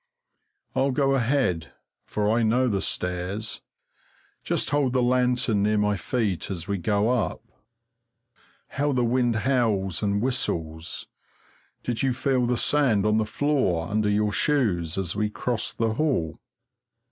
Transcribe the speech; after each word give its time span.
I'll 0.73 0.89
go 0.89 1.13
ahead, 1.13 1.73
for 2.05 2.27
I 2.31 2.41
know 2.41 2.67
the 2.67 2.81
stairs; 2.81 3.61
just 4.43 4.71
hold 4.71 4.93
the 4.93 5.01
lantern 5.03 5.61
near 5.61 5.77
my 5.77 5.95
feet 5.95 6.49
as 6.49 6.67
we 6.67 6.79
go 6.79 7.11
up. 7.11 7.43
How 8.69 8.93
the 8.93 9.03
wind 9.03 9.35
howls 9.35 10.01
and 10.01 10.19
whistles! 10.19 11.05
Did 11.83 12.01
you 12.01 12.13
feel 12.13 12.47
the 12.47 12.57
sand 12.57 13.05
on 13.05 13.17
the 13.17 13.25
floor 13.25 13.89
under 13.89 14.09
your 14.09 14.31
shoes 14.31 14.97
as 14.97 15.15
we 15.15 15.29
crossed 15.29 15.77
the 15.77 15.93
hall? 15.93 16.39